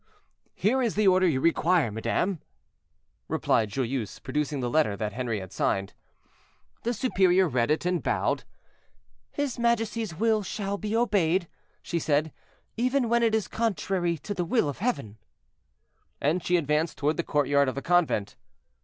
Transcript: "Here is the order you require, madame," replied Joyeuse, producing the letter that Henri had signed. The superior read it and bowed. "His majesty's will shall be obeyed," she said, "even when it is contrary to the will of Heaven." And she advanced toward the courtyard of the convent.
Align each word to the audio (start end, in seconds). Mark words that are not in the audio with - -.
"Here 0.55 0.81
is 0.81 0.95
the 0.95 1.07
order 1.07 1.27
you 1.27 1.39
require, 1.41 1.91
madame," 1.91 2.39
replied 3.27 3.69
Joyeuse, 3.69 4.17
producing 4.17 4.59
the 4.59 4.67
letter 4.67 4.97
that 4.97 5.13
Henri 5.13 5.39
had 5.41 5.53
signed. 5.53 5.93
The 6.81 6.91
superior 6.95 7.47
read 7.47 7.69
it 7.69 7.85
and 7.85 8.01
bowed. 8.01 8.43
"His 9.29 9.59
majesty's 9.59 10.15
will 10.15 10.41
shall 10.41 10.79
be 10.79 10.95
obeyed," 10.95 11.47
she 11.83 11.99
said, 11.99 12.33
"even 12.75 13.09
when 13.09 13.21
it 13.21 13.35
is 13.35 13.47
contrary 13.47 14.17
to 14.17 14.33
the 14.33 14.43
will 14.43 14.67
of 14.67 14.79
Heaven." 14.79 15.19
And 16.19 16.43
she 16.43 16.57
advanced 16.57 16.97
toward 16.97 17.17
the 17.17 17.23
courtyard 17.23 17.69
of 17.69 17.75
the 17.75 17.83
convent. 17.83 18.35